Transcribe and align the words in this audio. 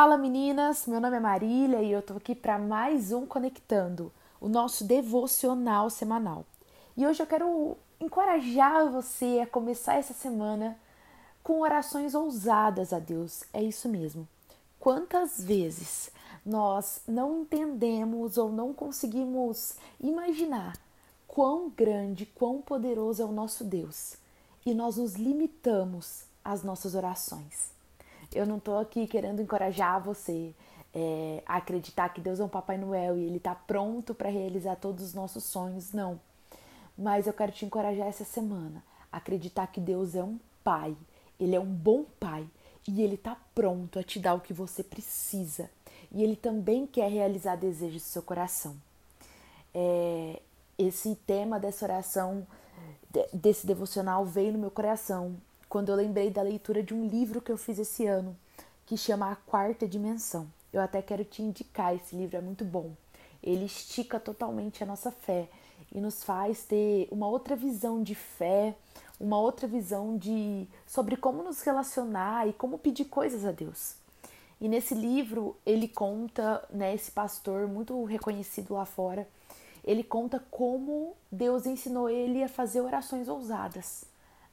Fala 0.00 0.16
meninas, 0.16 0.86
meu 0.86 1.00
nome 1.00 1.16
é 1.16 1.18
Marília 1.18 1.82
e 1.82 1.90
eu 1.90 2.00
tô 2.00 2.14
aqui 2.14 2.32
para 2.32 2.56
mais 2.56 3.10
um 3.10 3.26
Conectando, 3.26 4.12
o 4.40 4.48
nosso 4.48 4.84
devocional 4.84 5.90
semanal. 5.90 6.46
E 6.96 7.04
hoje 7.04 7.20
eu 7.20 7.26
quero 7.26 7.76
encorajar 7.98 8.88
você 8.92 9.40
a 9.42 9.46
começar 9.48 9.96
essa 9.96 10.14
semana 10.14 10.78
com 11.42 11.62
orações 11.62 12.14
ousadas 12.14 12.92
a 12.92 13.00
Deus. 13.00 13.42
É 13.52 13.60
isso 13.60 13.88
mesmo. 13.88 14.28
Quantas 14.78 15.42
vezes 15.42 16.12
nós 16.46 17.00
não 17.04 17.40
entendemos 17.40 18.38
ou 18.38 18.52
não 18.52 18.72
conseguimos 18.72 19.74
imaginar 20.00 20.78
quão 21.26 21.68
grande, 21.70 22.24
quão 22.24 22.62
poderoso 22.62 23.20
é 23.20 23.24
o 23.24 23.32
nosso 23.32 23.64
Deus 23.64 24.14
e 24.64 24.72
nós 24.74 24.96
nos 24.96 25.16
limitamos 25.16 26.22
às 26.44 26.62
nossas 26.62 26.94
orações. 26.94 27.76
Eu 28.34 28.46
não 28.46 28.58
tô 28.60 28.76
aqui 28.76 29.06
querendo 29.06 29.40
encorajar 29.40 30.02
você 30.02 30.54
é, 30.94 31.42
a 31.46 31.56
acreditar 31.56 32.08
que 32.10 32.20
Deus 32.20 32.40
é 32.40 32.44
um 32.44 32.48
Papai 32.48 32.76
Noel 32.76 33.16
e 33.16 33.24
Ele 33.24 33.40
tá 33.40 33.54
pronto 33.54 34.14
para 34.14 34.28
realizar 34.28 34.76
todos 34.76 35.04
os 35.04 35.14
nossos 35.14 35.44
sonhos, 35.44 35.92
não. 35.92 36.20
Mas 36.96 37.26
eu 37.26 37.32
quero 37.32 37.52
te 37.52 37.64
encorajar 37.64 38.06
essa 38.06 38.24
semana 38.24 38.82
a 39.10 39.18
acreditar 39.18 39.66
que 39.68 39.80
Deus 39.80 40.14
é 40.14 40.22
um 40.22 40.38
Pai, 40.62 40.96
Ele 41.40 41.54
é 41.54 41.60
um 41.60 41.72
bom 41.72 42.04
Pai 42.18 42.46
e 42.86 43.02
Ele 43.02 43.16
tá 43.16 43.36
pronto 43.54 43.98
a 43.98 44.02
te 44.02 44.18
dar 44.18 44.34
o 44.34 44.40
que 44.40 44.52
você 44.52 44.82
precisa. 44.82 45.70
E 46.10 46.22
Ele 46.22 46.36
também 46.36 46.86
quer 46.86 47.10
realizar 47.10 47.56
desejos 47.56 48.02
do 48.02 48.08
seu 48.08 48.22
coração. 48.22 48.76
É, 49.74 50.40
esse 50.76 51.14
tema 51.26 51.58
dessa 51.58 51.84
oração, 51.84 52.46
desse 53.32 53.66
devocional, 53.66 54.24
veio 54.24 54.52
no 54.52 54.58
meu 54.58 54.70
coração 54.70 55.36
quando 55.68 55.90
eu 55.90 55.96
lembrei 55.96 56.30
da 56.30 56.40
leitura 56.40 56.82
de 56.82 56.94
um 56.94 57.06
livro 57.06 57.42
que 57.42 57.52
eu 57.52 57.58
fiz 57.58 57.78
esse 57.78 58.06
ano, 58.06 58.34
que 58.86 58.96
chama 58.96 59.30
A 59.30 59.36
Quarta 59.36 59.86
Dimensão. 59.86 60.48
Eu 60.72 60.80
até 60.80 61.02
quero 61.02 61.24
te 61.24 61.42
indicar, 61.42 61.94
esse 61.94 62.16
livro 62.16 62.38
é 62.38 62.40
muito 62.40 62.64
bom. 62.64 62.92
Ele 63.42 63.66
estica 63.66 64.18
totalmente 64.18 64.82
a 64.82 64.86
nossa 64.86 65.10
fé 65.10 65.48
e 65.92 66.00
nos 66.00 66.24
faz 66.24 66.64
ter 66.64 67.06
uma 67.10 67.28
outra 67.28 67.54
visão 67.54 68.02
de 68.02 68.14
fé, 68.14 68.74
uma 69.20 69.38
outra 69.38 69.66
visão 69.66 70.16
de 70.16 70.66
sobre 70.86 71.16
como 71.16 71.42
nos 71.42 71.60
relacionar 71.60 72.48
e 72.48 72.52
como 72.52 72.78
pedir 72.78 73.04
coisas 73.04 73.44
a 73.44 73.52
Deus. 73.52 73.94
E 74.60 74.68
nesse 74.68 74.94
livro 74.94 75.54
ele 75.66 75.86
conta, 75.86 76.66
né, 76.70 76.94
esse 76.94 77.10
pastor 77.10 77.68
muito 77.68 78.02
reconhecido 78.04 78.74
lá 78.74 78.84
fora, 78.84 79.28
ele 79.84 80.02
conta 80.02 80.42
como 80.50 81.14
Deus 81.30 81.66
ensinou 81.66 82.08
ele 82.08 82.42
a 82.42 82.48
fazer 82.48 82.80
orações 82.80 83.28
ousadas 83.28 84.04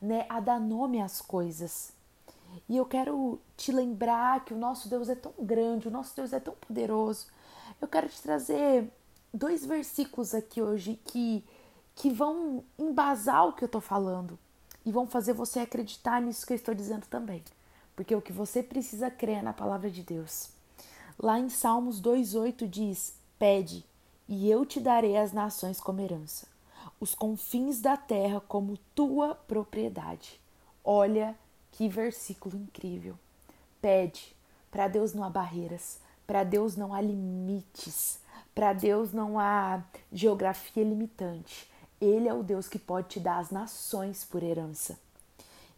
né, 0.05 0.25
a 0.29 0.39
dar 0.39 0.59
nome 0.59 1.01
às 1.01 1.19
coisas. 1.19 1.91
E 2.69 2.77
eu 2.77 2.85
quero 2.85 3.39
te 3.57 3.71
lembrar 3.71 4.45
que 4.45 4.53
o 4.53 4.57
nosso 4.57 4.87
Deus 4.87 5.09
é 5.09 5.15
tão 5.15 5.33
grande, 5.39 5.87
o 5.87 5.91
nosso 5.91 6.15
Deus 6.15 6.31
é 6.31 6.39
tão 6.39 6.53
poderoso. 6.53 7.27
Eu 7.81 7.87
quero 7.87 8.07
te 8.07 8.21
trazer 8.21 8.89
dois 9.33 9.65
versículos 9.65 10.33
aqui 10.33 10.61
hoje 10.61 10.99
que, 11.03 11.43
que 11.95 12.09
vão 12.09 12.63
embasar 12.77 13.47
o 13.47 13.53
que 13.53 13.63
eu 13.63 13.67
estou 13.67 13.81
falando 13.81 14.39
e 14.85 14.91
vão 14.91 15.07
fazer 15.07 15.33
você 15.33 15.59
acreditar 15.59 16.21
nisso 16.21 16.45
que 16.45 16.53
eu 16.53 16.57
estou 16.57 16.73
dizendo 16.73 17.07
também. 17.07 17.43
Porque 17.95 18.15
o 18.15 18.21
que 18.21 18.31
você 18.31 18.61
precisa 18.61 19.09
crer 19.09 19.39
é 19.39 19.41
na 19.41 19.53
palavra 19.53 19.89
de 19.89 20.03
Deus. 20.03 20.49
Lá 21.17 21.39
em 21.39 21.49
Salmos 21.49 22.01
2,8 22.01 22.67
diz: 22.67 23.13
Pede, 23.39 23.85
e 24.27 24.49
eu 24.49 24.65
te 24.65 24.79
darei 24.79 25.17
as 25.17 25.33
nações 25.33 25.79
como 25.79 26.01
herança 26.01 26.54
os 26.99 27.13
confins 27.13 27.81
da 27.81 27.97
terra 27.97 28.39
como 28.39 28.77
tua 28.93 29.35
propriedade. 29.35 30.39
Olha 30.83 31.35
que 31.71 31.89
versículo 31.89 32.57
incrível. 32.57 33.17
Pede, 33.81 34.35
para 34.71 34.87
Deus 34.87 35.13
não 35.13 35.23
há 35.23 35.29
barreiras, 35.29 35.99
para 36.25 36.43
Deus 36.43 36.75
não 36.75 36.93
há 36.93 37.01
limites, 37.01 38.19
para 38.53 38.73
Deus 38.73 39.11
não 39.11 39.37
há 39.39 39.83
geografia 40.11 40.83
limitante. 40.83 41.69
Ele 41.99 42.27
é 42.27 42.33
o 42.33 42.43
Deus 42.43 42.67
que 42.67 42.79
pode 42.79 43.09
te 43.09 43.19
dar 43.19 43.39
as 43.39 43.51
nações 43.51 44.23
por 44.23 44.43
herança. 44.43 44.97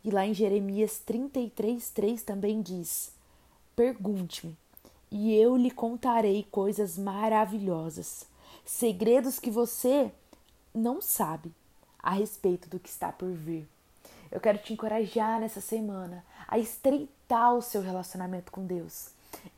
E 0.03 0.11
lá 0.11 0.25
em 0.25 0.33
Jeremias 0.33 1.00
33, 1.00 1.89
3 1.89 2.23
também 2.23 2.61
diz: 2.61 3.11
Pergunte-me, 3.75 4.56
e 5.11 5.33
eu 5.35 5.56
lhe 5.56 5.72
contarei 5.72 6.47
coisas 6.50 6.97
maravilhosas, 6.97 8.25
segredos 8.66 9.39
que 9.39 9.51
você 9.51 10.11
não 10.73 11.01
sabe 11.01 11.51
a 12.01 12.11
respeito 12.11 12.69
do 12.69 12.79
que 12.79 12.89
está 12.89 13.11
por 13.11 13.29
vir. 13.29 13.67
Eu 14.31 14.39
quero 14.39 14.57
te 14.57 14.73
encorajar 14.73 15.39
nessa 15.39 15.61
semana 15.61 16.23
a 16.47 16.57
estreitar 16.59 17.53
o 17.55 17.61
seu 17.61 17.81
relacionamento 17.81 18.51
com 18.51 18.66
Deus. 18.66 19.09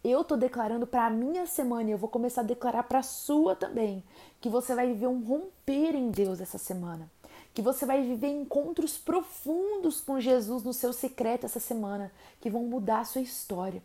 Eu 0.04 0.24
tô 0.24 0.36
declarando 0.36 0.86
para 0.86 1.06
a 1.06 1.10
minha 1.10 1.46
semana 1.46 1.90
e 1.90 1.92
eu 1.92 1.98
vou 1.98 2.10
começar 2.10 2.42
a 2.42 2.46
declarar 2.46 2.84
para 2.84 3.00
a 3.00 3.04
sua 3.04 3.56
também, 3.56 4.04
que 4.40 4.50
você 4.50 4.76
vai 4.76 4.88
viver 4.88 5.08
um 5.08 5.24
romper 5.24 5.96
em 5.96 6.10
Deus 6.12 6.40
essa 6.40 6.58
semana, 6.58 7.10
que 7.54 7.62
você 7.62 7.86
vai 7.86 8.02
viver 8.02 8.28
encontros 8.28 8.98
profundos 8.98 10.02
com 10.02 10.20
Jesus 10.20 10.64
no 10.64 10.74
seu 10.74 10.94
secreto 10.94 11.46
essa 11.46 11.60
semana, 11.60 12.12
que 12.40 12.50
vão 12.50 12.64
mudar 12.64 13.00
a 13.00 13.06
sua 13.06 13.22
história. 13.22 13.82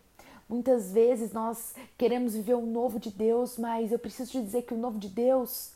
Muitas 0.48 0.92
vezes 0.92 1.32
nós 1.32 1.74
queremos 1.96 2.34
viver 2.34 2.54
o 2.54 2.66
novo 2.66 3.00
de 3.00 3.10
Deus, 3.10 3.56
mas 3.56 3.90
eu 3.90 3.98
preciso 3.98 4.32
te 4.32 4.42
dizer 4.42 4.62
que 4.62 4.74
o 4.74 4.78
novo 4.78 4.98
de 4.98 5.08
Deus 5.08 5.72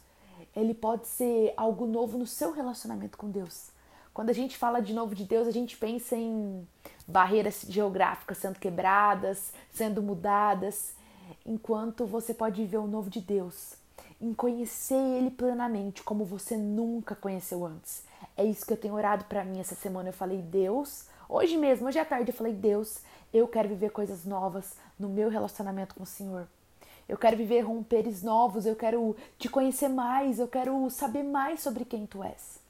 ele 0.55 0.75
pode 0.75 1.07
ser 1.07 1.53
algo 1.57 1.87
novo 1.87 2.19
no 2.19 2.27
seu 2.27 2.53
relacionamento 2.53 3.17
com 3.17 3.31
Deus. 3.31 3.71
Quando 4.13 4.31
a 4.31 4.33
gente 4.33 4.57
fala 4.57 4.81
de 4.81 4.93
novo 4.93 5.15
de 5.15 5.25
Deus, 5.25 5.47
a 5.47 5.53
gente 5.53 5.77
pensa 5.77 6.17
em 6.17 6.67
barreiras 7.07 7.65
geográficas 7.69 8.39
sendo 8.39 8.59
quebradas, 8.59 9.53
sendo 9.71 10.03
mudadas, 10.03 10.93
enquanto 11.47 12.05
você 12.05 12.35
pode 12.35 12.61
viver 12.61 12.79
o 12.79 12.87
novo 12.87 13.09
de 13.09 13.21
Deus, 13.21 13.75
em 14.21 14.35
conhecer 14.35 14.97
Ele 14.97 15.31
plenamente, 15.31 16.03
como 16.03 16.25
você 16.25 16.57
nunca 16.57 17.15
conheceu 17.15 17.65
antes. 17.65 18.03
É 18.37 18.45
isso 18.45 18.67
que 18.67 18.73
eu 18.73 18.77
tenho 18.77 18.95
orado 18.95 19.25
para 19.27 19.45
mim 19.45 19.61
essa 19.61 19.75
semana. 19.77 20.09
Eu 20.09 20.13
falei, 20.13 20.43
Deus, 20.43 21.07
hoje 21.29 21.57
mesmo, 21.57 21.87
hoje 21.87 21.99
à 21.99 22.05
tarde, 22.05 22.31
eu 22.31 22.37
falei, 22.37 22.53
Deus, 22.53 23.01
eu 23.33 23.47
quero 23.47 23.69
viver 23.69 23.91
coisas 23.91 24.25
novas 24.25 24.75
no 24.99 25.09
meu 25.09 25.29
relacionamento 25.29 25.95
com 25.95 26.03
o 26.03 26.07
Senhor. 26.07 26.49
Eu 27.09 27.17
quero 27.17 27.39
viver 27.39 27.61
romperes 27.61 28.23
novos, 28.23 28.67
eu 28.67 28.77
quero 28.77 29.17
te 29.39 29.49
conhecer 29.49 29.89
mais, 29.89 30.39
eu 30.39 30.47
quero 30.47 30.91
saber 30.91 31.23
mais 31.23 31.61
sobre 31.61 31.87
quem 31.87 32.05
tu 32.05 32.23
és. 32.23 32.61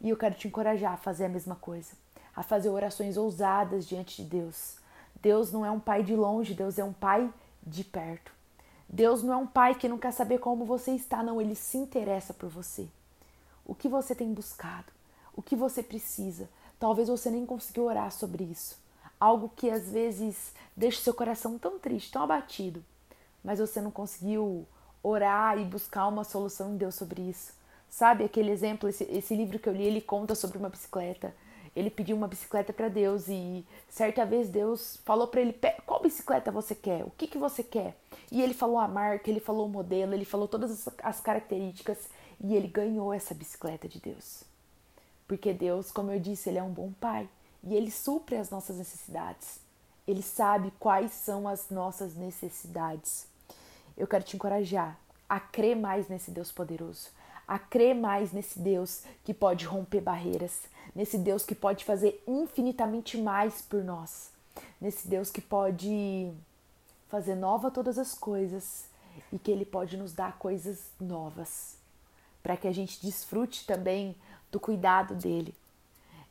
E 0.00 0.08
eu 0.08 0.16
quero 0.16 0.36
te 0.36 0.46
encorajar 0.46 0.92
a 0.92 0.96
fazer 0.96 1.24
a 1.24 1.28
mesma 1.28 1.56
coisa, 1.56 1.90
a 2.34 2.44
fazer 2.44 2.68
orações 2.68 3.16
ousadas 3.16 3.84
diante 3.84 4.22
de 4.22 4.28
Deus. 4.28 4.76
Deus 5.20 5.50
não 5.50 5.66
é 5.66 5.70
um 5.70 5.80
pai 5.80 6.04
de 6.04 6.14
longe, 6.14 6.54
Deus 6.54 6.78
é 6.78 6.84
um 6.84 6.92
pai 6.92 7.28
de 7.60 7.82
perto. 7.82 8.32
Deus 8.88 9.20
não 9.20 9.32
é 9.32 9.36
um 9.36 9.46
pai 9.46 9.74
que 9.74 9.88
não 9.88 9.98
quer 9.98 10.12
saber 10.12 10.38
como 10.38 10.64
você 10.64 10.92
está, 10.92 11.20
não, 11.20 11.40
ele 11.40 11.56
se 11.56 11.76
interessa 11.76 12.32
por 12.32 12.48
você. 12.48 12.86
O 13.64 13.74
que 13.74 13.88
você 13.88 14.14
tem 14.14 14.32
buscado? 14.32 14.92
O 15.34 15.42
que 15.42 15.56
você 15.56 15.82
precisa? 15.82 16.48
Talvez 16.78 17.08
você 17.08 17.30
nem 17.30 17.44
conseguiu 17.44 17.84
orar 17.86 18.12
sobre 18.12 18.44
isso. 18.44 18.78
Algo 19.18 19.50
que 19.56 19.70
às 19.70 19.90
vezes 19.90 20.52
deixa 20.76 21.00
seu 21.00 21.14
coração 21.14 21.58
tão 21.58 21.78
triste, 21.80 22.12
tão 22.12 22.22
abatido 22.22 22.84
mas 23.42 23.58
você 23.58 23.80
não 23.80 23.90
conseguiu 23.90 24.66
orar 25.02 25.58
e 25.58 25.64
buscar 25.64 26.06
uma 26.06 26.24
solução 26.24 26.74
em 26.74 26.76
Deus 26.76 26.94
sobre 26.94 27.22
isso. 27.22 27.52
Sabe 27.88 28.24
aquele 28.24 28.50
exemplo, 28.50 28.88
esse, 28.88 29.04
esse 29.04 29.34
livro 29.34 29.58
que 29.58 29.68
eu 29.68 29.72
li, 29.72 29.84
ele 29.84 30.00
conta 30.00 30.34
sobre 30.34 30.56
uma 30.56 30.68
bicicleta. 30.68 31.34
Ele 31.74 31.90
pediu 31.90 32.16
uma 32.16 32.28
bicicleta 32.28 32.72
para 32.72 32.88
Deus 32.88 33.28
e 33.28 33.66
certa 33.88 34.26
vez 34.26 34.48
Deus 34.48 34.98
falou 35.04 35.26
para 35.26 35.40
ele: 35.40 35.58
qual 35.86 36.02
bicicleta 36.02 36.50
você 36.50 36.74
quer? 36.74 37.02
O 37.04 37.10
que, 37.10 37.26
que 37.26 37.38
você 37.38 37.62
quer? 37.62 37.96
E 38.30 38.42
ele 38.42 38.54
falou 38.54 38.78
a 38.78 38.86
marca, 38.86 39.30
ele 39.30 39.40
falou 39.40 39.66
o 39.66 39.70
modelo, 39.70 40.14
ele 40.14 40.24
falou 40.24 40.46
todas 40.46 40.70
as, 40.70 40.94
as 41.02 41.20
características 41.20 42.08
e 42.40 42.54
ele 42.54 42.68
ganhou 42.68 43.12
essa 43.12 43.34
bicicleta 43.34 43.88
de 43.88 43.98
Deus. 44.00 44.44
Porque 45.26 45.52
Deus, 45.52 45.90
como 45.90 46.10
eu 46.10 46.20
disse, 46.20 46.50
ele 46.50 46.58
é 46.58 46.62
um 46.62 46.72
bom 46.72 46.92
pai 47.00 47.28
e 47.64 47.74
ele 47.74 47.90
supre 47.90 48.36
as 48.36 48.50
nossas 48.50 48.76
necessidades. 48.76 49.60
Ele 50.06 50.22
sabe 50.22 50.72
quais 50.78 51.12
são 51.12 51.48
as 51.48 51.70
nossas 51.70 52.14
necessidades 52.14 53.26
eu 53.96 54.06
quero 54.06 54.24
te 54.24 54.36
encorajar 54.36 54.98
a 55.28 55.40
crer 55.40 55.76
mais 55.76 56.08
nesse 56.08 56.30
Deus 56.30 56.52
poderoso, 56.52 57.08
a 57.48 57.58
crer 57.58 57.94
mais 57.94 58.32
nesse 58.32 58.58
Deus 58.58 59.02
que 59.24 59.32
pode 59.32 59.64
romper 59.64 60.00
barreiras, 60.00 60.64
nesse 60.94 61.16
Deus 61.16 61.44
que 61.44 61.54
pode 61.54 61.84
fazer 61.84 62.22
infinitamente 62.26 63.16
mais 63.16 63.62
por 63.62 63.82
nós, 63.82 64.30
nesse 64.80 65.08
Deus 65.08 65.30
que 65.30 65.40
pode 65.40 66.30
fazer 67.08 67.34
nova 67.34 67.70
todas 67.70 67.98
as 67.98 68.14
coisas 68.14 68.84
e 69.32 69.38
que 69.38 69.50
Ele 69.50 69.64
pode 69.64 69.96
nos 69.96 70.12
dar 70.12 70.38
coisas 70.38 70.90
novas, 71.00 71.76
para 72.42 72.56
que 72.56 72.68
a 72.68 72.72
gente 72.72 73.00
desfrute 73.04 73.66
também 73.66 74.14
do 74.50 74.60
cuidado 74.60 75.14
dele. 75.14 75.54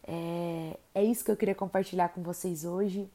É, 0.04 0.78
é 0.94 1.04
isso 1.04 1.24
que 1.24 1.31
eu 1.31 1.38
queria 1.38 1.56
compartilhar 1.56 2.10
com 2.10 2.22
vocês 2.22 2.66
hoje. 2.66 3.10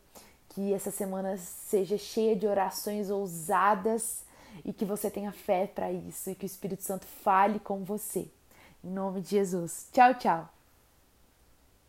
Que 0.48 0.72
essa 0.72 0.90
semana 0.90 1.36
seja 1.36 1.98
cheia 1.98 2.34
de 2.34 2.46
orações 2.46 3.10
ousadas 3.10 4.25
e 4.64 4.72
que 4.72 4.84
você 4.84 5.10
tenha 5.10 5.32
fé 5.32 5.66
para 5.66 5.90
isso 5.92 6.30
e 6.30 6.34
que 6.34 6.44
o 6.44 6.46
Espírito 6.46 6.82
Santo 6.82 7.06
fale 7.06 7.58
com 7.58 7.84
você. 7.84 8.28
Em 8.84 8.90
nome 8.90 9.20
de 9.20 9.30
Jesus. 9.30 9.88
Tchau, 9.92 10.14
tchau. 10.14 10.55